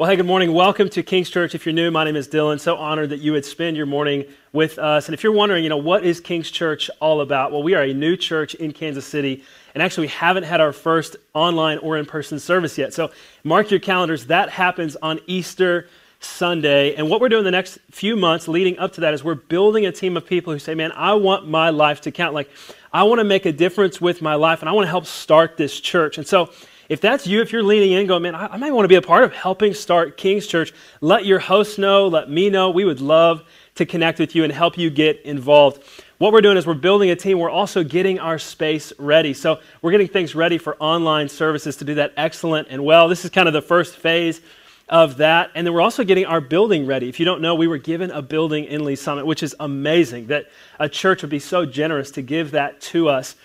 [0.00, 0.54] Well, hey, good morning.
[0.54, 1.54] Welcome to King's Church.
[1.54, 2.58] If you're new, my name is Dylan.
[2.58, 5.08] So honored that you would spend your morning with us.
[5.08, 7.52] And if you're wondering, you know, what is King's Church all about?
[7.52, 9.44] Well, we are a new church in Kansas City.
[9.74, 12.94] And actually, we haven't had our first online or in person service yet.
[12.94, 13.10] So
[13.44, 14.28] mark your calendars.
[14.28, 15.86] That happens on Easter
[16.18, 16.94] Sunday.
[16.94, 19.84] And what we're doing the next few months leading up to that is we're building
[19.84, 22.32] a team of people who say, man, I want my life to count.
[22.32, 22.48] Like,
[22.90, 25.58] I want to make a difference with my life and I want to help start
[25.58, 26.16] this church.
[26.16, 26.48] And so,
[26.90, 28.96] if that's you, if you're leaning in, going, man, I, I might want to be
[28.96, 32.70] a part of helping start King's Church, let your host know, let me know.
[32.70, 33.44] We would love
[33.76, 35.84] to connect with you and help you get involved.
[36.18, 37.38] What we're doing is we're building a team.
[37.38, 39.34] We're also getting our space ready.
[39.34, 43.08] So we're getting things ready for online services to do that excellent and well.
[43.08, 44.40] This is kind of the first phase
[44.88, 45.52] of that.
[45.54, 47.08] And then we're also getting our building ready.
[47.08, 50.26] If you don't know, we were given a building in Lee Summit, which is amazing
[50.26, 53.36] that a church would be so generous to give that to us.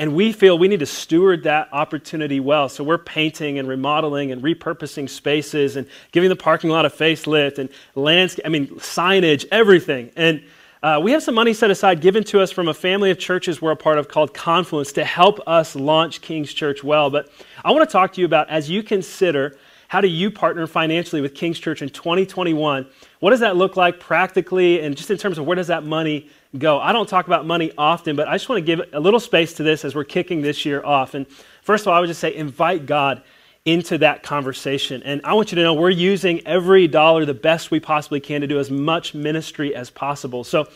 [0.00, 2.70] And we feel we need to steward that opportunity well.
[2.70, 7.58] So we're painting and remodeling and repurposing spaces and giving the parking lot a facelift
[7.58, 10.10] and landscape, I mean, signage, everything.
[10.16, 10.42] And
[10.82, 13.60] uh, we have some money set aside given to us from a family of churches
[13.60, 17.10] we're a part of called Confluence to help us launch King's Church well.
[17.10, 17.30] But
[17.62, 21.20] I want to talk to you about as you consider how do you partner financially
[21.20, 22.86] with King's Church in 2021?
[23.18, 26.30] What does that look like practically and just in terms of where does that money
[26.58, 26.80] go.
[26.80, 29.54] I don't talk about money often, but I just want to give a little space
[29.54, 31.14] to this as we're kicking this year off.
[31.14, 31.26] And
[31.62, 33.22] first of all, I would just say invite God
[33.64, 35.02] into that conversation.
[35.02, 38.40] And I want you to know we're using every dollar the best we possibly can
[38.40, 40.44] to do as much ministry as possible.
[40.44, 40.68] So,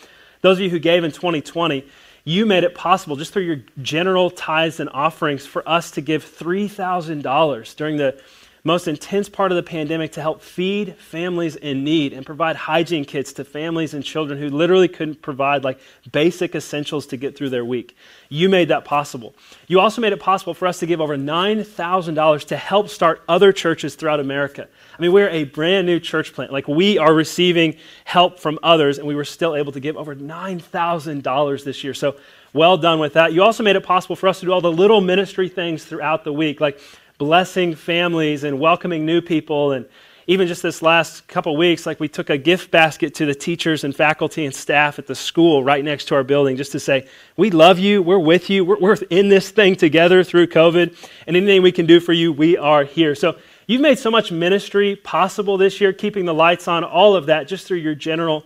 [0.42, 1.86] those of you who gave in 2020,
[2.24, 6.22] you made it possible just through your general tithes and offerings for us to give
[6.22, 8.20] $3,000 during the
[8.66, 13.04] most intense part of the pandemic to help feed families in need and provide hygiene
[13.04, 15.78] kits to families and children who literally couldn't provide like
[16.12, 17.94] basic essentials to get through their week.
[18.30, 19.34] You made that possible.
[19.66, 23.52] You also made it possible for us to give over $9,000 to help start other
[23.52, 24.66] churches throughout America.
[24.98, 26.50] I mean, we're a brand new church plant.
[26.50, 30.16] Like, we are receiving help from others, and we were still able to give over
[30.16, 31.92] $9,000 this year.
[31.92, 32.16] So,
[32.54, 33.32] well done with that.
[33.32, 36.22] You also made it possible for us to do all the little ministry things throughout
[36.22, 36.80] the week, like
[37.18, 39.72] blessing families and welcoming new people.
[39.72, 39.86] And
[40.26, 43.84] even just this last couple weeks, like we took a gift basket to the teachers
[43.84, 47.06] and faculty and staff at the school right next to our building just to say,
[47.36, 51.36] we love you, we're with you, we're, we're in this thing together through COVID, and
[51.36, 53.14] anything we can do for you, we are here.
[53.14, 53.36] So
[53.66, 57.46] you've made so much ministry possible this year, keeping the lights on, all of that
[57.46, 58.44] just through your general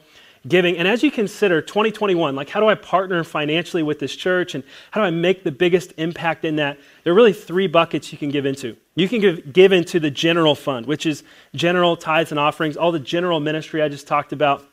[0.48, 0.76] giving.
[0.76, 4.64] And as you consider 2021, like how do I partner financially with this church and
[4.91, 6.78] how do I make the biggest impact in that?
[7.04, 8.76] There are really three buckets you can give into.
[8.94, 11.22] You can give, give into the general fund, which is
[11.54, 14.64] general tithes and offerings, all the general ministry I just talked about,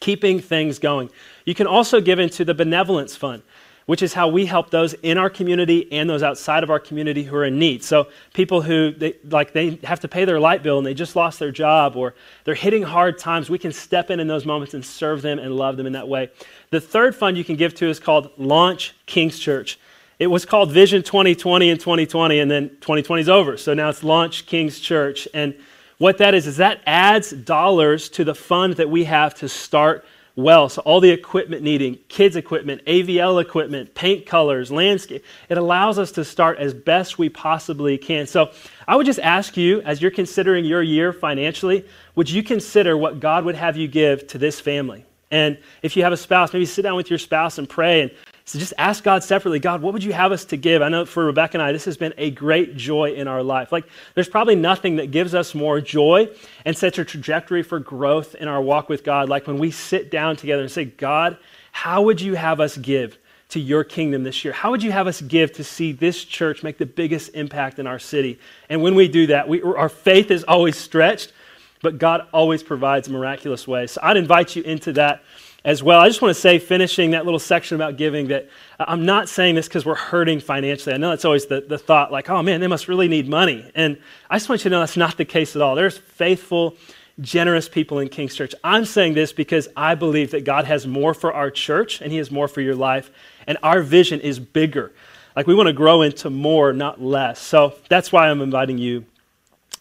[0.00, 1.10] keeping things going.
[1.44, 3.42] You can also give into the benevolence fund
[3.86, 7.22] which is how we help those in our community and those outside of our community
[7.22, 7.82] who are in need.
[7.82, 11.16] So people who they, like they have to pay their light bill and they just
[11.16, 14.74] lost their job or they're hitting hard times, we can step in in those moments
[14.74, 16.30] and serve them and love them in that way.
[16.70, 19.78] The third fund you can give to is called Launch King's Church.
[20.18, 23.56] It was called Vision 2020 in 2020 and then 2020 is over.
[23.56, 25.54] So now it's Launch King's Church and
[25.98, 30.04] what that is is that adds dollars to the fund that we have to start
[30.36, 30.68] well.
[30.68, 36.12] So, all the equipment needing kids' equipment, AVL equipment, paint colors, landscape it allows us
[36.12, 38.26] to start as best we possibly can.
[38.26, 38.50] So,
[38.86, 41.84] I would just ask you, as you're considering your year financially,
[42.14, 45.04] would you consider what God would have you give to this family?
[45.30, 48.10] And if you have a spouse, maybe sit down with your spouse and pray and
[48.52, 50.82] so just ask God separately, God, what would you have us to give?
[50.82, 53.72] I know for Rebecca and I, this has been a great joy in our life.
[53.72, 56.28] Like, there's probably nothing that gives us more joy
[56.66, 59.30] and sets a trajectory for growth in our walk with God.
[59.30, 61.38] Like when we sit down together and say, God,
[61.70, 63.16] how would you have us give
[63.48, 64.52] to your kingdom this year?
[64.52, 67.86] How would you have us give to see this church make the biggest impact in
[67.86, 68.38] our city?
[68.68, 71.32] And when we do that, we, our faith is always stretched,
[71.80, 73.92] but God always provides a miraculous ways.
[73.92, 75.22] So I'd invite you into that
[75.64, 76.00] as well.
[76.00, 78.48] I just want to say, finishing that little section about giving, that
[78.80, 80.94] I'm not saying this because we're hurting financially.
[80.94, 83.70] I know that's always the, the thought, like, oh man, they must really need money.
[83.74, 83.96] And
[84.28, 85.74] I just want you to know that's not the case at all.
[85.74, 86.76] There's faithful,
[87.20, 88.54] generous people in King's Church.
[88.64, 92.18] I'm saying this because I believe that God has more for our church and He
[92.18, 93.10] has more for your life.
[93.46, 94.92] And our vision is bigger.
[95.36, 97.38] Like, we want to grow into more, not less.
[97.40, 99.06] So that's why I'm inviting you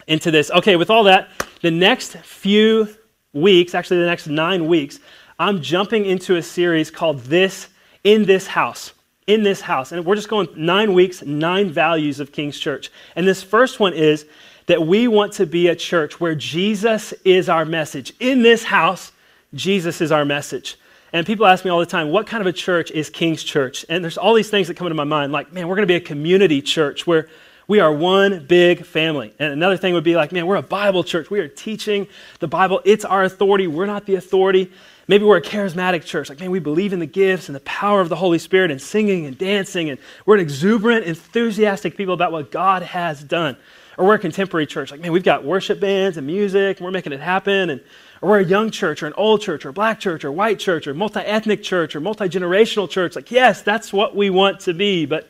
[0.07, 0.51] into this.
[0.51, 1.29] Okay, with all that,
[1.61, 2.87] the next few
[3.33, 4.99] weeks, actually, the next nine weeks,
[5.41, 7.67] I'm jumping into a series called This
[8.03, 8.93] in This House.
[9.25, 9.91] In this house.
[9.91, 12.91] And we're just going nine weeks, nine values of King's Church.
[13.15, 14.27] And this first one is
[14.67, 18.13] that we want to be a church where Jesus is our message.
[18.19, 19.13] In this house,
[19.55, 20.77] Jesus is our message.
[21.11, 23.83] And people ask me all the time, what kind of a church is King's Church?
[23.89, 25.91] And there's all these things that come into my mind, like, man, we're going to
[25.91, 27.29] be a community church where
[27.71, 29.33] We are one big family.
[29.39, 31.29] And another thing would be like, man, we're a Bible church.
[31.29, 32.05] We are teaching
[32.39, 32.81] the Bible.
[32.83, 33.67] It's our authority.
[33.67, 34.69] We're not the authority.
[35.11, 36.29] Maybe we're a charismatic church.
[36.29, 38.81] Like, man, we believe in the gifts and the power of the Holy Spirit and
[38.81, 39.89] singing and dancing.
[39.89, 43.57] And we're an exuberant, enthusiastic people about what God has done.
[43.97, 44.89] Or we're a contemporary church.
[44.89, 47.71] Like, man, we've got worship bands and music, and we're making it happen.
[47.71, 47.81] And
[48.21, 50.59] or we're a young church or an old church or a black church or white
[50.59, 53.17] church or multi ethnic church or multi generational church.
[53.17, 55.05] Like, yes, that's what we want to be.
[55.05, 55.29] But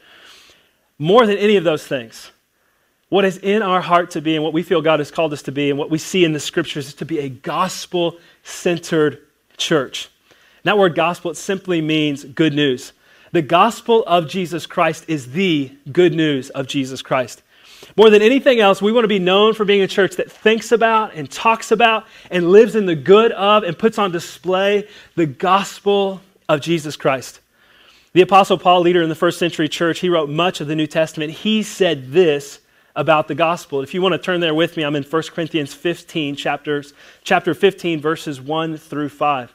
[1.00, 2.30] more than any of those things,
[3.10, 5.42] what is in our heart to be and what we feel God has called us
[5.42, 9.25] to be and what we see in the scriptures is to be a gospel centered
[9.57, 10.09] church.
[10.63, 12.94] That word gospel, it simply means good news.
[13.31, 17.42] The gospel of Jesus Christ is the good news of Jesus Christ.
[17.98, 20.71] More than anything else, we want to be known for being a church that thinks
[20.71, 25.25] about and talks about and lives in the good of and puts on display the
[25.25, 27.39] gospel of Jesus Christ.
[28.13, 30.88] The Apostle Paul, leader in the first century church, he wrote much of the New
[30.88, 31.31] Testament.
[31.31, 32.59] He said this
[32.96, 33.82] about the gospel.
[33.82, 36.94] If you want to turn there with me, I'm in 1 Corinthians 15, chapters,
[37.24, 39.54] chapter 15, verses 1 through 5.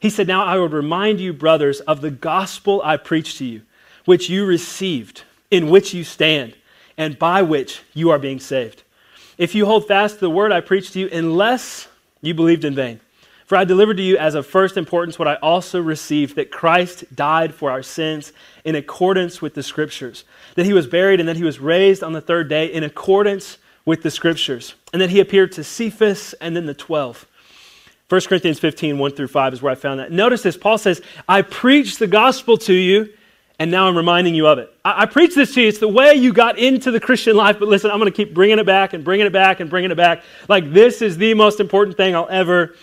[0.00, 3.62] He said, Now I would remind you, brothers, of the gospel I preached to you,
[4.04, 6.54] which you received, in which you stand
[6.96, 8.82] and by which you are being saved.
[9.38, 11.88] If you hold fast to the word I preached to you, unless
[12.20, 13.00] you believed in vain.
[13.48, 17.04] For I delivered to you as of first importance what I also received that Christ
[17.16, 20.24] died for our sins in accordance with the Scriptures,
[20.54, 23.56] that he was buried and that he was raised on the third day in accordance
[23.86, 27.26] with the Scriptures, and that he appeared to Cephas and then the twelve.
[28.10, 30.12] 1 Corinthians 15, 1 through 5 is where I found that.
[30.12, 33.14] Notice this Paul says, I preached the gospel to you
[33.58, 34.70] and now I'm reminding you of it.
[34.84, 35.68] I, I this to you.
[35.68, 38.34] It's the way you got into the Christian life, but listen, I'm going to keep
[38.34, 40.22] bringing it back and bringing it back and bringing it back.
[40.48, 42.74] Like, this is the most important thing I'll ever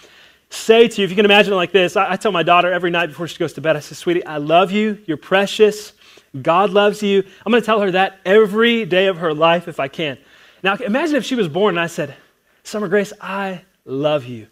[0.50, 1.06] say to you.
[1.06, 3.28] If you can imagine it like this, I, I tell my daughter every night before
[3.28, 5.00] she goes to bed, I say, Sweetie, I love you.
[5.06, 5.94] You're precious.
[6.42, 7.24] God loves you.
[7.46, 10.18] I'm going to tell her that every day of her life if I can.
[10.64, 12.16] Now, imagine if she was born and I said,
[12.64, 14.48] Summer Grace, I love you.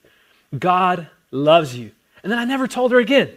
[0.57, 1.91] God loves you.
[2.21, 3.31] And then I never told her again.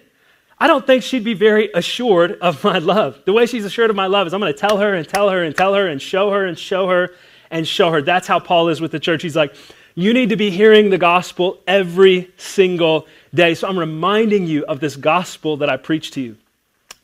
[0.59, 3.21] I don't think she'd be very assured of my love.
[3.25, 5.29] The way she's assured of my love is I'm going to tell her and tell
[5.31, 7.15] her and tell her and show her and show her
[7.51, 8.03] and show her.
[8.03, 9.23] That's how Paul is with the church.
[9.23, 9.55] He's like,
[9.97, 13.55] you need to be hearing the gospel every single day.
[13.55, 16.37] So I'm reminding you of this gospel that I preach to you.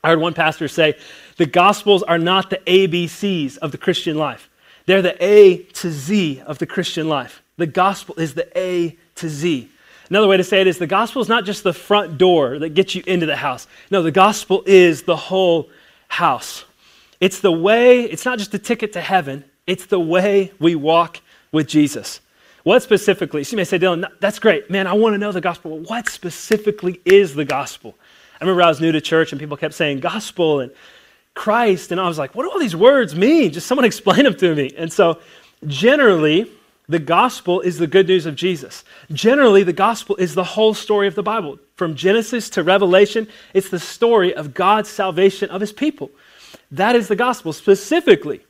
[0.05, 0.95] I heard one pastor say,
[1.39, 4.51] the gospels are not the ABCs of the Christian life.
[4.85, 7.43] They're the A to Z of the Christian life.
[7.57, 9.71] The gospel is the A to Z.
[10.11, 12.71] Another way to say it is the gospel is not just the front door that
[12.71, 13.67] gets you into the house.
[13.91, 15.71] No, the gospel is the whole
[16.09, 16.67] house.
[17.21, 21.21] It's the way, it's not just a ticket to heaven, it's the way we walk
[21.53, 22.21] with Jesus.
[22.65, 23.45] What specifically?
[23.45, 24.71] She may say, Dylan, that's great.
[24.71, 25.79] Man, I want to know the gospel.
[25.81, 27.97] What specifically is the gospel?
[28.41, 30.73] I remember I was new to church and people kept saying gospel and
[31.35, 33.53] Christ, and I was like, what do all these words mean?
[33.53, 34.73] Just someone explain them to me.
[34.77, 35.19] And so,
[35.67, 36.51] generally,
[36.89, 38.85] the gospel is the good news of Jesus.
[39.13, 41.59] Generally, the gospel is the whole story of the Bible.
[41.77, 46.11] From Genesis to Revelation, it's the story of God's salvation of his people.
[46.71, 47.53] That is the gospel.
[47.53, 48.45] Specifically,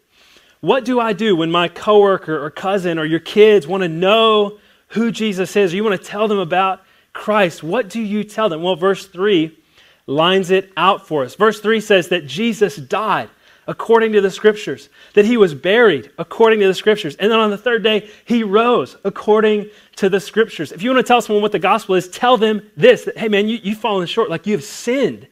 [0.62, 4.58] what do I do when my coworker or cousin or your kids want to know
[4.88, 6.82] who Jesus is, or you want to tell them about
[7.12, 7.64] Christ?
[7.64, 8.62] What do you tell them?
[8.62, 9.58] Well, verse 3
[10.06, 11.34] lines it out for us.
[11.34, 13.28] Verse 3 says that Jesus died
[13.66, 17.50] according to the scriptures, that he was buried according to the scriptures, and then on
[17.50, 20.70] the third day he rose according to the scriptures.
[20.70, 23.28] If you want to tell someone what the gospel is, tell them this that, hey
[23.28, 25.26] man, you, you've fallen short, like you have sinned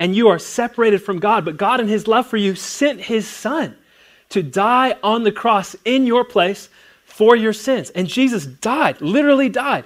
[0.00, 3.28] and you are separated from God, but God, in his love for you, sent his
[3.28, 3.76] son
[4.30, 6.68] to die on the cross in your place
[7.04, 7.90] for your sins.
[7.90, 9.84] And Jesus died, literally died.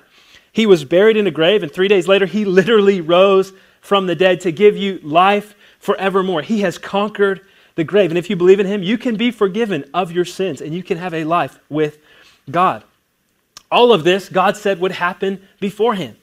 [0.53, 4.15] He was buried in a grave, and three days later, he literally rose from the
[4.15, 6.43] dead to give you life forevermore.
[6.43, 7.41] He has conquered
[7.75, 8.11] the grave.
[8.11, 10.83] And if you believe in him, you can be forgiven of your sins and you
[10.83, 11.99] can have a life with
[12.51, 12.85] God.
[13.71, 16.17] All of this, God said, would happen beforehand.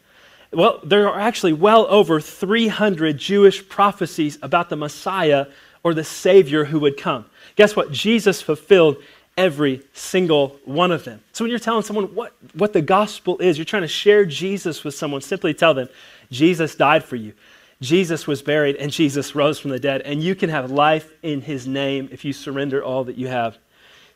[0.51, 5.47] Well, there are actually well over 300 Jewish prophecies about the Messiah
[5.83, 7.25] or the Savior who would come.
[7.61, 7.91] Guess what?
[7.91, 8.97] Jesus fulfilled
[9.37, 11.21] every single one of them.
[11.31, 14.83] So when you're telling someone what, what the gospel is, you're trying to share Jesus
[14.83, 15.87] with someone, simply tell them,
[16.31, 17.33] Jesus died for you.
[17.79, 21.41] Jesus was buried and Jesus rose from the dead, and you can have life in
[21.41, 23.59] his name if you surrender all that you have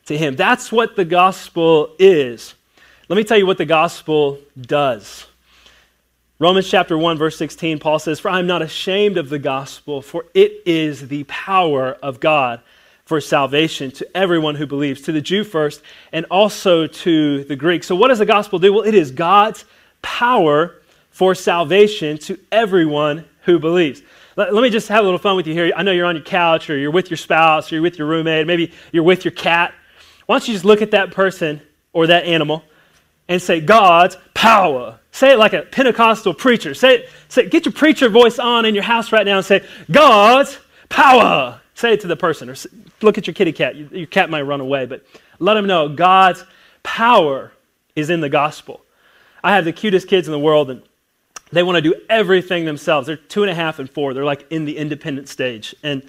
[0.06, 0.34] to him.
[0.34, 2.56] That's what the gospel is.
[3.08, 5.24] Let me tell you what the gospel does.
[6.40, 10.02] Romans chapter 1, verse 16, Paul says, For I am not ashamed of the gospel,
[10.02, 12.60] for it is the power of God
[13.06, 15.80] for salvation to everyone who believes, to the Jew first,
[16.12, 17.84] and also to the Greek.
[17.84, 18.72] So, what does the gospel do?
[18.72, 19.64] Well, it is God's
[20.02, 20.74] power
[21.10, 24.02] for salvation to everyone who believes.
[24.34, 25.72] Let, let me just have a little fun with you here.
[25.74, 28.08] I know you're on your couch or you're with your spouse or you're with your
[28.08, 29.72] roommate, maybe you're with your cat.
[30.26, 32.64] Why don't you just look at that person or that animal
[33.28, 34.98] and say, God's power.
[35.12, 36.74] Say it like a Pentecostal preacher.
[36.74, 39.64] Say it, say, get your preacher voice on in your house right now and say,
[39.90, 40.58] God's
[40.88, 41.60] power.
[41.76, 42.48] Say it to the person.
[42.48, 42.56] Or
[43.02, 43.76] look at your kitty cat.
[43.76, 45.04] Your cat might run away, but
[45.38, 46.42] let them know God's
[46.82, 47.52] power
[47.94, 48.80] is in the gospel.
[49.44, 50.82] I have the cutest kids in the world, and
[51.52, 53.06] they want to do everything themselves.
[53.06, 54.14] They're two and a half and four.
[54.14, 55.74] They're like in the independent stage.
[55.82, 56.02] And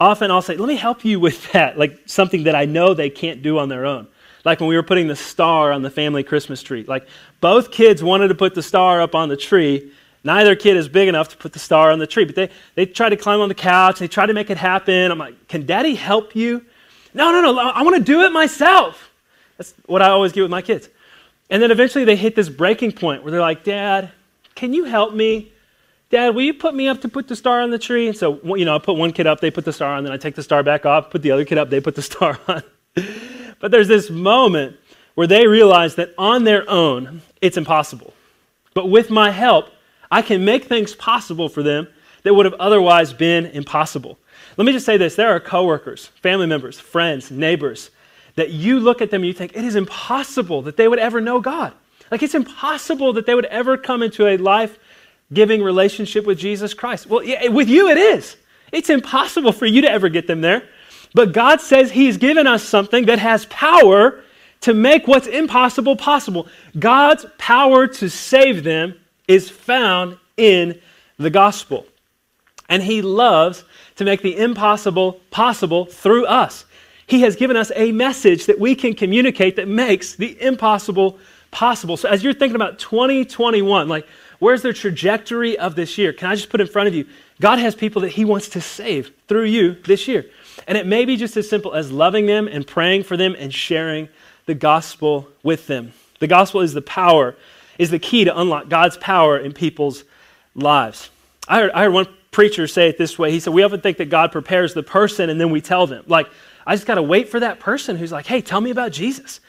[0.00, 3.10] often I'll say, let me help you with that, like something that I know they
[3.10, 4.08] can't do on their own.
[4.46, 6.84] Like when we were putting the star on the family Christmas tree.
[6.84, 7.06] Like
[7.42, 9.92] both kids wanted to put the star up on the tree.
[10.22, 12.86] Neither kid is big enough to put the star on the tree, but they, they
[12.86, 13.98] try to climb on the couch.
[13.98, 15.10] They try to make it happen.
[15.10, 16.64] I'm like, can daddy help you?
[17.14, 19.10] No, no, no, I want to do it myself.
[19.56, 20.88] That's what I always get with my kids.
[21.48, 24.12] And then eventually they hit this breaking point where they're like, Dad,
[24.54, 25.52] can you help me?
[26.10, 28.08] Dad, will you put me up to put the star on the tree?
[28.08, 30.12] And so, you know, I put one kid up, they put the star on, then
[30.12, 32.38] I take the star back off, put the other kid up, they put the star
[32.46, 32.62] on.
[33.58, 34.76] but there's this moment
[35.14, 38.12] where they realize that on their own, it's impossible.
[38.74, 39.70] But with my help,
[40.10, 41.88] I can make things possible for them
[42.22, 44.18] that would have otherwise been impossible.
[44.56, 47.90] Let me just say this there are coworkers, family members, friends, neighbors
[48.36, 51.20] that you look at them and you think it is impossible that they would ever
[51.20, 51.72] know God.
[52.10, 54.78] Like it's impossible that they would ever come into a life
[55.32, 57.06] giving relationship with Jesus Christ.
[57.06, 58.36] Well, with you it is.
[58.72, 60.64] It's impossible for you to ever get them there.
[61.12, 64.22] But God says He's given us something that has power
[64.62, 66.48] to make what's impossible possible.
[66.78, 68.94] God's power to save them
[69.30, 70.80] is found in
[71.16, 71.86] the gospel.
[72.68, 73.64] And He loves
[73.96, 76.64] to make the impossible possible through us.
[77.06, 81.18] He has given us a message that we can communicate that makes the impossible
[81.52, 81.96] possible.
[81.96, 84.06] So as you're thinking about 2021, like
[84.40, 86.12] where's the trajectory of this year?
[86.12, 87.06] Can I just put in front of you?
[87.40, 90.26] God has people that He wants to save through you this year.
[90.66, 93.54] And it may be just as simple as loving them and praying for them and
[93.54, 94.08] sharing
[94.46, 95.92] the gospel with them.
[96.18, 97.36] The gospel is the power,
[97.80, 100.04] is the key to unlock God's power in people's
[100.54, 101.10] lives.
[101.48, 103.30] I heard, I heard one preacher say it this way.
[103.32, 106.04] He said, We often think that God prepares the person and then we tell them.
[106.06, 106.28] Like,
[106.66, 109.40] I just got to wait for that person who's like, Hey, tell me about Jesus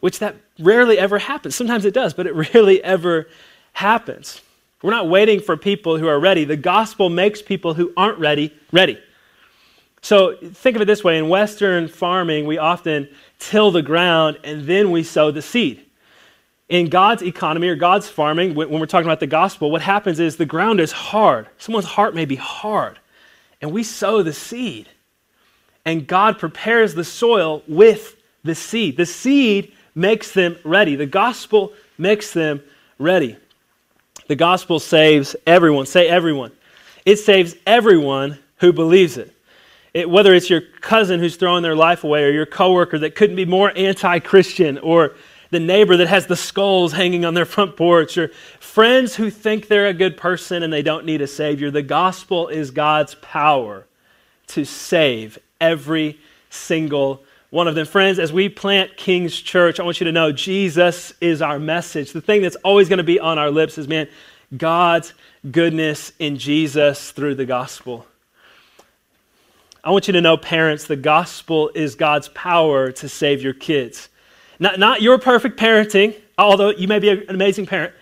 [0.00, 1.54] which that rarely ever happens.
[1.54, 3.28] Sometimes it does, but it rarely ever
[3.72, 4.40] happens.
[4.82, 6.44] We're not waiting for people who are ready.
[6.44, 8.98] The gospel makes people who aren't ready ready.
[10.02, 14.66] So think of it this way in Western farming, we often till the ground and
[14.66, 15.84] then we sow the seed.
[16.70, 20.36] In God's economy or God's farming, when we're talking about the gospel, what happens is
[20.36, 21.48] the ground is hard.
[21.58, 23.00] Someone's heart may be hard,
[23.60, 24.88] and we sow the seed.
[25.84, 28.96] And God prepares the soil with the seed.
[28.96, 30.94] The seed makes them ready.
[30.94, 32.62] The gospel makes them
[33.00, 33.36] ready.
[34.28, 35.86] The gospel saves everyone.
[35.86, 36.52] Say everyone.
[37.04, 39.34] It saves everyone who believes it.
[39.92, 40.08] it.
[40.08, 43.44] Whether it's your cousin who's throwing their life away, or your coworker that couldn't be
[43.44, 45.16] more anti Christian, or
[45.50, 48.28] the neighbor that has the skulls hanging on their front porch, or
[48.60, 51.70] friends who think they're a good person and they don't need a Savior.
[51.70, 53.86] The gospel is God's power
[54.48, 56.18] to save every
[56.50, 57.86] single one of them.
[57.86, 62.12] Friends, as we plant King's Church, I want you to know Jesus is our message.
[62.12, 64.08] The thing that's always going to be on our lips is, man,
[64.56, 65.12] God's
[65.50, 68.06] goodness in Jesus through the gospel.
[69.82, 74.08] I want you to know, parents, the gospel is God's power to save your kids.
[74.60, 77.94] Not, not your perfect parenting, although you may be an amazing parent.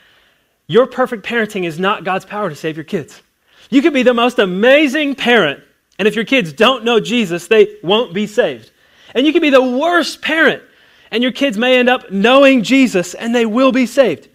[0.67, 3.23] Your perfect parenting is not God's power to save your kids.
[3.71, 5.63] You could be the most amazing parent,
[5.99, 8.71] and if your kids don't know Jesus, they won't be saved.
[9.15, 10.63] And you can be the worst parent,
[11.11, 14.29] and your kids may end up knowing Jesus and they will be saved.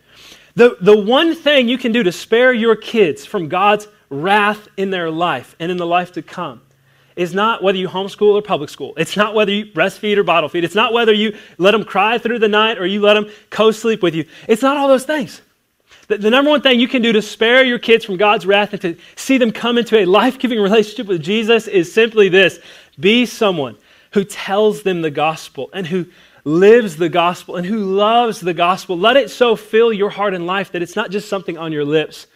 [0.55, 4.91] The, the one thing you can do to spare your kids from God's wrath in
[4.91, 6.61] their life and in the life to come
[7.15, 8.93] is not whether you homeschool or public school.
[8.97, 10.63] It's not whether you breastfeed or bottle feed.
[10.63, 13.71] It's not whether you let them cry through the night or you let them co
[13.71, 14.25] sleep with you.
[14.47, 15.41] It's not all those things.
[16.07, 18.73] The, the, number one thing you can do to spare your kids from God's wrath
[18.73, 22.59] and to see them come into a life giving relationship with Jesus is simply this
[22.99, 23.77] be someone
[24.11, 26.05] who tells them the gospel and who
[26.43, 28.97] lives the gospel and who loves the gospel.
[28.97, 31.85] Let it so fill your heart and life that it's not just something on your
[31.85, 32.27] lips,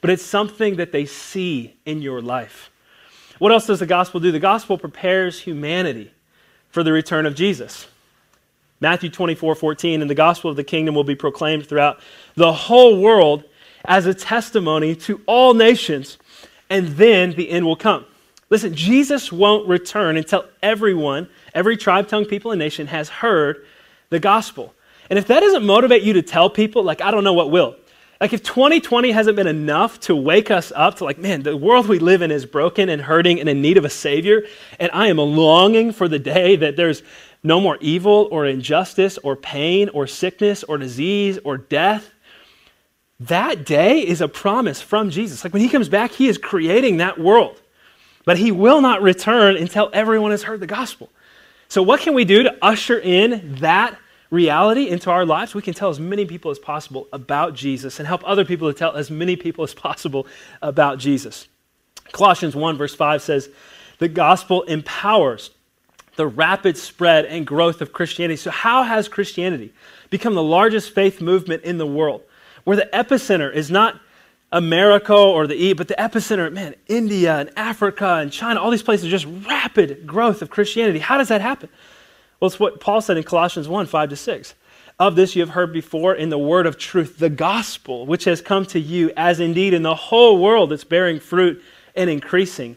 [0.00, 2.70] but it's something that they see in your life.
[3.38, 4.32] What else does the gospel do?
[4.32, 6.10] The gospel prepares humanity
[6.70, 7.86] for the return of Jesus.
[8.80, 12.00] Matthew 24, 14, and the gospel of the kingdom will be proclaimed throughout
[12.34, 13.44] the whole world
[13.84, 16.18] as a testimony to all nations,
[16.68, 18.04] and then the end will come.
[18.50, 23.64] Listen, Jesus won't return until everyone, every tribe, tongue, people, and nation has heard
[24.10, 24.74] the gospel.
[25.08, 27.76] And if that doesn't motivate you to tell people, like, I don't know what will.
[28.20, 31.86] Like, if 2020 hasn't been enough to wake us up to, like, man, the world
[31.86, 34.42] we live in is broken and hurting and in need of a Savior,
[34.80, 37.02] and I am longing for the day that there's
[37.42, 42.12] no more evil or injustice or pain or sickness or disease or death,
[43.20, 45.44] that day is a promise from Jesus.
[45.44, 47.60] Like, when He comes back, He is creating that world.
[48.24, 51.10] But He will not return until everyone has heard the gospel.
[51.68, 53.98] So, what can we do to usher in that
[54.30, 58.06] reality into our lives, we can tell as many people as possible about Jesus and
[58.06, 60.26] help other people to tell as many people as possible
[60.62, 61.48] about Jesus.
[62.12, 63.48] Colossians 1, verse 5 says,
[63.98, 65.50] The gospel empowers
[66.16, 68.36] the rapid spread and growth of Christianity.
[68.36, 69.72] So, how has Christianity
[70.10, 72.22] become the largest faith movement in the world?
[72.64, 74.00] Where the epicenter is not
[74.50, 78.82] America or the E, but the epicenter, man, India and Africa and China, all these
[78.82, 80.98] places, just rapid growth of Christianity.
[80.98, 81.68] How does that happen?
[82.38, 84.54] Well, it's what Paul said in Colossians 1 5 to 6.
[84.98, 88.40] Of this you have heard before in the word of truth, the gospel, which has
[88.40, 91.62] come to you, as indeed in the whole world it's bearing fruit
[91.94, 92.76] and increasing,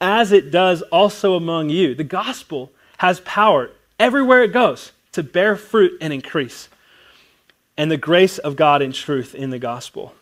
[0.00, 1.94] as it does also among you.
[1.94, 6.68] The gospel has power everywhere it goes to bear fruit and increase.
[7.76, 10.14] And the grace of God in truth in the gospel.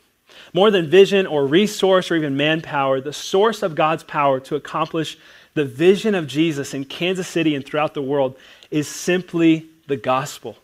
[0.53, 5.19] More than vision or resource or even manpower, the source of God's power to accomplish
[5.59, 8.39] the vision of Jesus in Kansas City and throughout the world
[8.71, 10.57] is simply the gospel.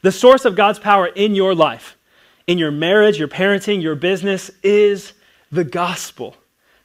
[0.00, 1.98] The source of God's power in your life,
[2.46, 5.12] in your marriage, your parenting, your business, is
[5.52, 6.34] the gospel.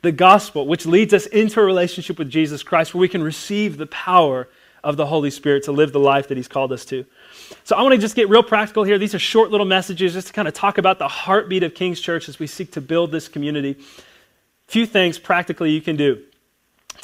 [0.02, 3.78] The gospel, which leads us into a relationship with Jesus Christ where we can receive
[3.78, 4.50] the power
[4.84, 7.06] of the Holy Spirit to live the life that He's called us to.
[7.64, 8.98] So, I want to just get real practical here.
[8.98, 12.02] These are short little messages just to kind of talk about the heartbeat of King's
[12.02, 13.78] Church as we seek to build this community.
[14.68, 16.22] Few things practically you can do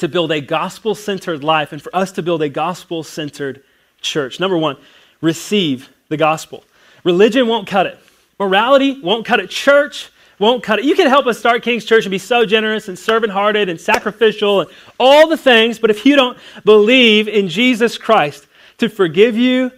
[0.00, 3.62] to build a gospel centered life and for us to build a gospel centered
[4.00, 4.40] church.
[4.40, 4.76] Number one,
[5.20, 6.64] receive the gospel.
[7.04, 7.98] Religion won't cut it,
[8.38, 10.86] morality won't cut it, church won't cut it.
[10.86, 13.78] You can help us start King's Church and be so generous and servant hearted and
[13.78, 18.46] sacrificial and all the things, but if you don't believe in Jesus Christ
[18.78, 19.70] to forgive you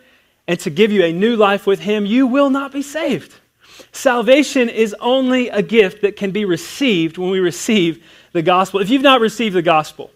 [0.46, 3.34] and to give you a new life with Him, you will not be saved.
[3.90, 8.80] Salvation is only a gift that can be received when we receive the gospel.
[8.80, 10.10] If you've not received the gospel,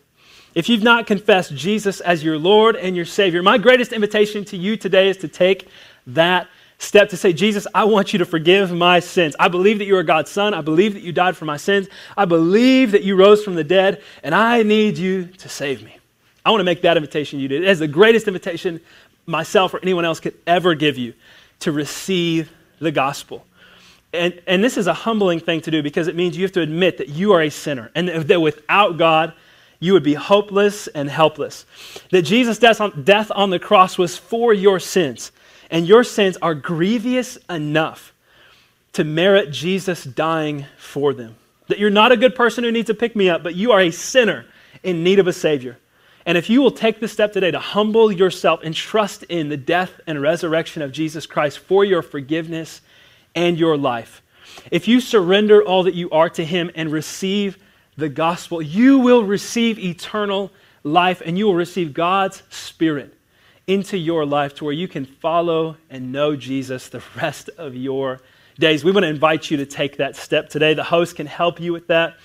[0.54, 4.56] if you've not confessed Jesus as your Lord and your Savior, my greatest invitation to
[4.56, 5.68] you today is to take
[6.08, 6.48] that
[6.78, 9.36] step to say, Jesus, I want you to forgive my sins.
[9.38, 10.54] I believe that you are God's Son.
[10.54, 11.88] I believe that you died for my sins.
[12.16, 15.96] I believe that you rose from the dead, and I need you to save me.
[16.44, 17.62] I want to make that invitation you did.
[17.62, 18.80] It is the greatest invitation
[19.26, 21.14] myself or anyone else could ever give you
[21.60, 23.45] to receive the gospel.
[24.16, 26.60] And, and this is a humbling thing to do because it means you have to
[26.60, 29.32] admit that you are a sinner and that without God,
[29.78, 31.66] you would be hopeless and helpless.
[32.10, 35.32] That Jesus' death on, death on the cross was for your sins,
[35.70, 38.12] and your sins are grievous enough
[38.94, 41.36] to merit Jesus dying for them.
[41.68, 43.80] That you're not a good person who needs to pick me up, but you are
[43.80, 44.46] a sinner
[44.82, 45.76] in need of a Savior.
[46.24, 49.56] And if you will take the step today to humble yourself and trust in the
[49.56, 52.80] death and resurrection of Jesus Christ for your forgiveness
[53.36, 54.22] and your life.
[54.72, 57.58] If you surrender all that you are to Him and receive
[57.96, 60.50] the gospel, you will receive eternal
[60.82, 63.14] life and you will receive God's Spirit
[63.66, 68.20] into your life to where you can follow and know Jesus the rest of your
[68.58, 68.84] days.
[68.84, 70.74] We want to invite you to take that step today.
[70.74, 72.16] The host can help you with that.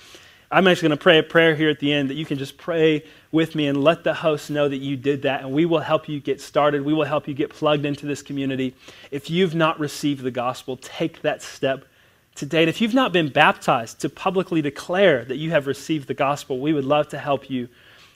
[0.52, 2.58] I'm actually going to pray a prayer here at the end that you can just
[2.58, 5.80] pray with me and let the host know that you did that, and we will
[5.80, 6.84] help you get started.
[6.84, 8.74] We will help you get plugged into this community.
[9.10, 11.86] If you've not received the gospel, take that step
[12.34, 12.60] today.
[12.60, 16.60] And if you've not been baptized to publicly declare that you have received the gospel,
[16.60, 17.70] we would love to help you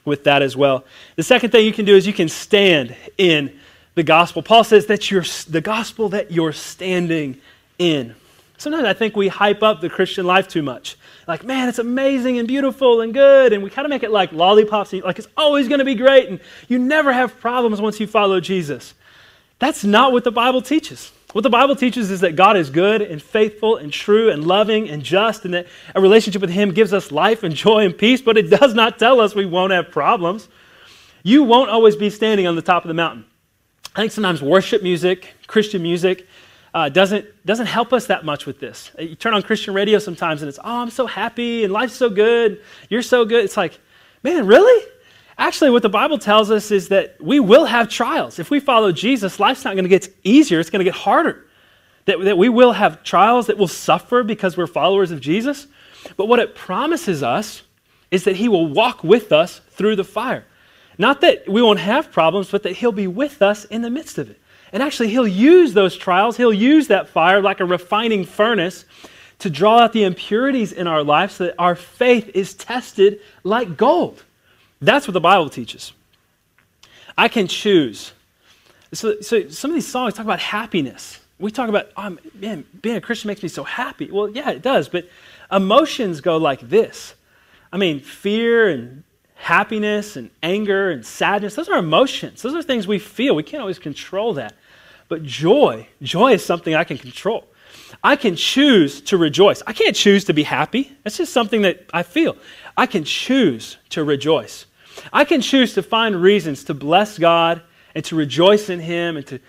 [0.04, 0.84] with that as well.
[1.16, 3.58] The second thing you can do is you can stand in
[3.94, 4.42] the gospel.
[4.42, 7.40] Paul says that you're the gospel that you're standing
[7.78, 8.14] in.
[8.58, 12.38] Sometimes I think we hype up the Christian life too much like, man, it's amazing
[12.38, 13.52] and beautiful and good.
[13.52, 16.28] And we kind of make it like lollipops, like it's always going to be great.
[16.28, 18.94] And you never have problems once you follow Jesus.
[19.58, 21.12] That's not what the Bible teaches.
[21.32, 24.88] What the Bible teaches is that God is good and faithful and true and loving
[24.88, 28.22] and just, and that a relationship with Him gives us life and joy and peace,
[28.22, 30.48] but it does not tell us we won't have problems.
[31.24, 33.24] You won't always be standing on the top of the mountain.
[33.96, 36.26] I think sometimes worship music, Christian music,
[36.76, 38.90] uh, doesn't, doesn't help us that much with this.
[38.98, 42.10] You turn on Christian radio sometimes and it's, oh, I'm so happy and life's so
[42.10, 42.60] good.
[42.90, 43.46] You're so good.
[43.46, 43.80] It's like,
[44.22, 44.86] man, really?
[45.38, 48.38] Actually, what the Bible tells us is that we will have trials.
[48.38, 51.46] If we follow Jesus, life's not going to get easier, it's going to get harder.
[52.04, 55.68] That, that we will have trials, that we'll suffer because we're followers of Jesus.
[56.18, 57.62] But what it promises us
[58.10, 60.44] is that He will walk with us through the fire.
[60.98, 64.18] Not that we won't have problems, but that He'll be with us in the midst
[64.18, 64.38] of it.
[64.72, 68.84] And actually, he'll use those trials, he'll use that fire like a refining furnace
[69.38, 73.76] to draw out the impurities in our life so that our faith is tested like
[73.76, 74.24] gold.
[74.80, 75.92] That's what the Bible teaches.
[77.18, 78.12] I can choose.
[78.92, 81.20] So, so some of these songs talk about happiness.
[81.38, 84.10] We talk about, oh, man, being a Christian makes me so happy.
[84.10, 85.08] Well, yeah, it does, but
[85.52, 87.14] emotions go like this.
[87.72, 89.02] I mean, fear and
[89.36, 92.42] happiness and anger and sadness, those are emotions.
[92.42, 93.36] Those are things we feel.
[93.36, 94.54] We can't always control that.
[95.08, 97.46] But joy, joy is something I can control.
[98.02, 99.62] I can choose to rejoice.
[99.66, 100.92] I can't choose to be happy.
[101.04, 102.36] That's just something that I feel.
[102.76, 104.66] I can choose to rejoice.
[105.12, 107.62] I can choose to find reasons to bless God
[107.94, 109.40] and to rejoice in Him and to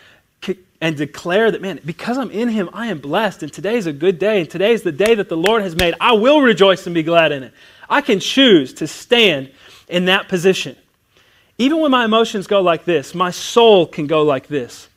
[0.79, 3.41] and declare that, man, because I'm in Him, I am blessed.
[3.41, 4.41] And today is a good day.
[4.41, 5.95] And today is the day that the Lord has made.
[5.99, 7.53] I will rejoice and be glad in it.
[7.89, 9.51] I can choose to stand
[9.87, 10.75] in that position.
[11.57, 14.89] Even when my emotions go like this, my soul can go like this.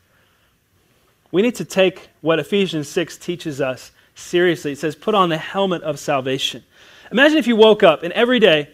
[1.32, 4.72] We need to take what Ephesians 6 teaches us seriously.
[4.72, 6.64] It says, put on the helmet of salvation.
[7.12, 8.68] Imagine if you woke up and every day,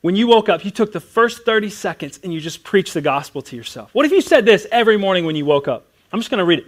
[0.00, 3.00] when you woke up, you took the first 30 seconds and you just preached the
[3.00, 3.94] gospel to yourself.
[3.94, 5.86] What if you said this every morning when you woke up?
[6.12, 6.66] I'm just going to read it.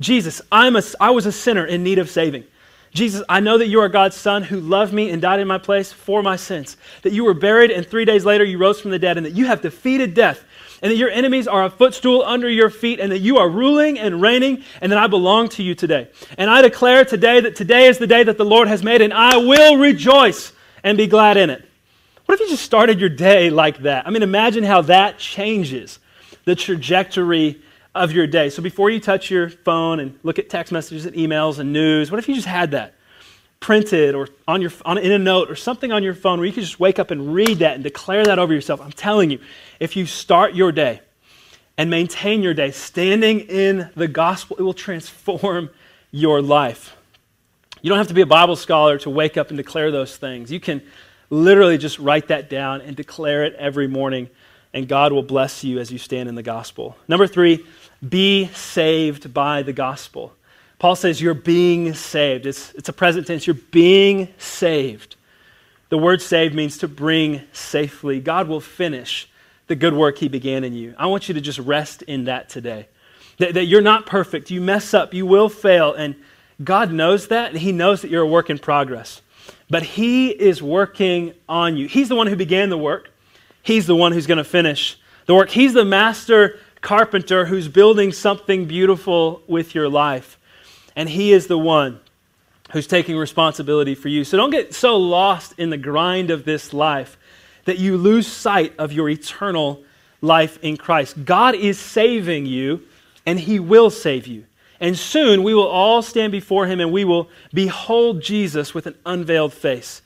[0.00, 2.44] Jesus, I'm a, I was a sinner in need of saving.
[2.92, 5.58] Jesus, I know that you are God's Son who loved me and died in my
[5.58, 6.76] place for my sins.
[7.02, 9.32] That you were buried and three days later you rose from the dead, and that
[9.32, 10.44] you have defeated death
[10.82, 13.98] and that your enemies are a footstool under your feet, and that you are ruling
[13.98, 16.08] and reigning, and that I belong to you today.
[16.38, 19.12] And I declare today that today is the day that the Lord has made, and
[19.12, 21.66] I will rejoice and be glad in it.
[22.24, 24.06] What if you just started your day like that?
[24.06, 25.98] I mean, imagine how that changes
[26.44, 27.60] the trajectory
[28.02, 28.50] of your day.
[28.50, 32.10] So before you touch your phone and look at text messages and emails and news,
[32.10, 32.94] what if you just had that?
[33.60, 36.52] printed or on your on, in a note or something on your phone where you
[36.52, 38.80] can just wake up and read that and declare that over yourself.
[38.80, 39.38] I'm telling you,
[39.78, 41.02] if you start your day
[41.76, 45.70] and maintain your day standing in the gospel, it will transform
[46.10, 46.96] your life.
[47.82, 50.50] You don't have to be a Bible scholar to wake up and declare those things.
[50.50, 50.82] You can
[51.30, 54.28] literally just write that down and declare it every morning,
[54.74, 56.96] and God will bless you as you stand in the gospel.
[57.08, 57.64] Number three,
[58.06, 60.32] be saved by the gospel.
[60.78, 62.46] Paul says you're being saved.
[62.46, 63.46] It's, it's a present tense.
[63.46, 65.16] You're being saved.
[65.90, 68.20] The word saved means to bring safely.
[68.20, 69.28] God will finish
[69.66, 70.94] the good work he began in you.
[70.98, 72.88] I want you to just rest in that today.
[73.38, 74.50] That, that you're not perfect.
[74.50, 75.12] You mess up.
[75.12, 75.92] You will fail.
[75.92, 76.14] And
[76.62, 79.22] God knows that, and he knows that you're a work in progress.
[79.68, 81.88] But he is working on you.
[81.88, 83.10] He's the one who began the work,
[83.62, 85.50] he's the one who's going to finish the work.
[85.50, 90.38] He's the master carpenter who's building something beautiful with your life
[90.96, 92.00] and He is the one
[92.72, 94.24] who's taking responsibility for you.
[94.24, 97.16] So don't get so lost in the grind of this life
[97.64, 99.82] that you lose sight of your eternal
[100.20, 101.24] life in Christ.
[101.24, 102.82] God is saving you,
[103.26, 104.44] and He will save you.
[104.78, 108.94] And soon we will all stand before Him and we will behold Jesus with an
[109.04, 110.00] unveiled face.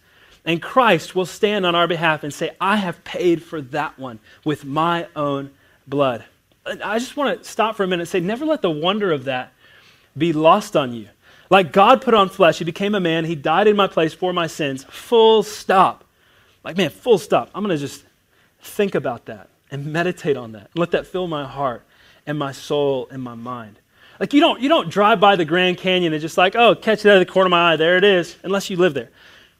[0.44, 4.18] And Christ will stand on our behalf and say, I have paid for that one
[4.44, 5.50] with my own
[5.86, 6.24] blood.
[6.66, 9.24] I just want to stop for a minute and say, never let the wonder of
[9.24, 9.52] that
[10.16, 11.08] be lost on you.
[11.50, 14.32] Like God put on flesh, He became a man, He died in my place for
[14.32, 16.04] my sins, full stop.
[16.64, 17.50] Like, man, full stop.
[17.54, 18.04] I'm going to just
[18.60, 21.84] think about that and meditate on that and let that fill my heart
[22.26, 23.78] and my soul and my mind.
[24.18, 27.04] Like, you don't, you don't drive by the Grand Canyon and just like, oh, catch
[27.04, 29.10] it out of the corner of my eye, there it is, unless you live there.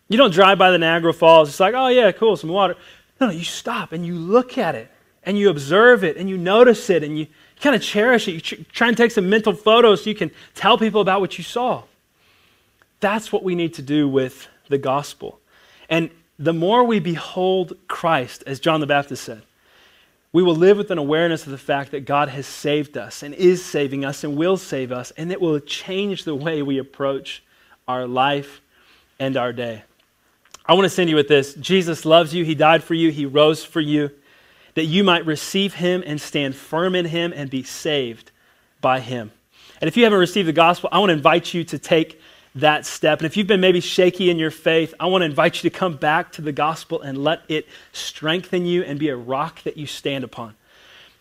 [0.09, 2.77] You don't drive by the Niagara Falls, it's like, oh, yeah, cool, some water.
[3.21, 4.90] No, no, you stop and you look at it
[5.24, 7.26] and you observe it and you notice it and you,
[7.60, 8.32] kind of cherish it.
[8.32, 11.38] You tr- try and take some mental photos so you can tell people about what
[11.38, 11.82] you saw.
[13.00, 15.40] That's what we need to do with the gospel.
[15.88, 19.42] And the more we behold Christ, as John the Baptist said,
[20.32, 23.34] we will live with an awareness of the fact that God has saved us and
[23.34, 27.42] is saving us and will save us, and it will change the way we approach
[27.87, 28.60] our life
[29.20, 29.84] and our day.
[30.66, 33.26] I want to send you with this Jesus loves you, He died for you, He
[33.26, 34.10] rose for you
[34.74, 38.30] that you might receive him and stand firm in him and be saved
[38.80, 39.30] by him.
[39.80, 42.20] And if you haven't received the gospel, I want to invite you to take
[42.56, 43.18] that step.
[43.18, 45.76] And if you've been maybe shaky in your faith, I want to invite you to
[45.76, 49.76] come back to the gospel and let it strengthen you and be a rock that
[49.76, 50.54] you stand upon.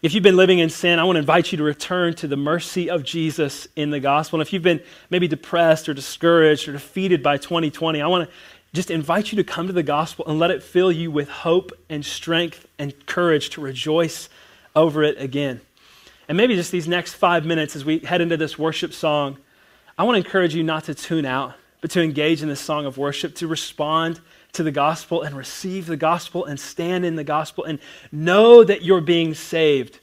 [0.03, 2.35] If you've been living in sin, I want to invite you to return to the
[2.35, 4.39] mercy of Jesus in the gospel.
[4.39, 8.35] And if you've been maybe depressed or discouraged or defeated by 2020, I want to
[8.73, 11.71] just invite you to come to the gospel and let it fill you with hope
[11.89, 14.29] and strength and courage to rejoice
[14.75, 15.61] over it again.
[16.27, 19.37] And maybe just these next five minutes as we head into this worship song,
[19.97, 22.85] I want to encourage you not to tune out, but to engage in this song
[22.85, 24.19] of worship, to respond
[24.53, 27.79] to the gospel and receive the gospel and stand in the gospel and
[28.11, 29.99] know that you're being saved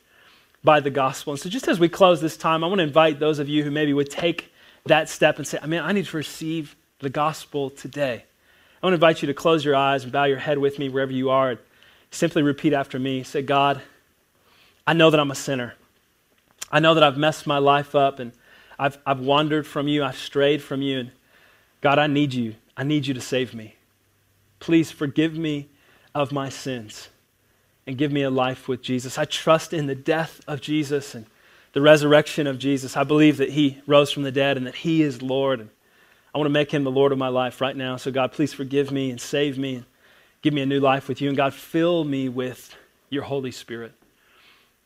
[0.63, 1.33] by the gospel.
[1.33, 3.65] And so, just as we close this time, I want to invite those of you
[3.65, 4.53] who maybe would take
[4.87, 8.25] that step and say, I mean, I need to receive the gospel today.
[8.83, 10.89] I want to invite you to close your eyes and bow your head with me
[10.89, 11.51] wherever you are.
[11.51, 11.59] And
[12.11, 13.23] simply repeat after me.
[13.23, 13.81] Say, God,
[14.87, 15.75] I know that I'm a sinner.
[16.73, 18.33] I know that I've messed my life up and
[18.79, 20.03] I've, I've wandered from you.
[20.03, 21.01] I've strayed from you.
[21.01, 21.11] And
[21.81, 22.55] God, I need you.
[22.77, 23.77] I need you to save me.
[24.59, 25.69] Please forgive me
[26.15, 27.09] of my sins
[27.87, 29.19] and give me a life with Jesus.
[29.19, 31.27] I trust in the death of Jesus and
[31.73, 32.97] the resurrection of Jesus.
[32.97, 35.69] I believe that he rose from the dead and that he is Lord.
[36.35, 37.97] I want to make him the Lord of my life right now.
[37.97, 39.85] So, God, please forgive me and save me and
[40.43, 41.29] give me a new life with you.
[41.29, 42.75] And, God, fill me with
[43.09, 43.93] your Holy Spirit.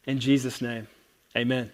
[0.06, 0.86] In Jesus' name,
[1.36, 1.70] amen.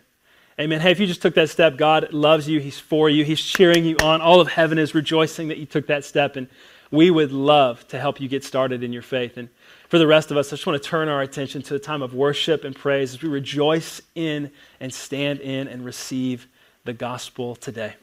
[0.59, 0.81] Amen.
[0.81, 2.61] Hey, if you just took that step, God loves you.
[2.61, 3.25] He's for you.
[3.25, 4.21] He's cheering you on.
[4.21, 6.37] All of heaven is rejoicing that you took that step.
[6.37, 6.49] And
[6.91, 9.39] we would love to help you get started in your faith.
[9.39, 9.49] And
[9.89, 12.03] for the rest of us, I just want to turn our attention to a time
[12.03, 16.47] of worship and praise as we rejoice in and stand in and receive
[16.85, 17.95] the gospel today.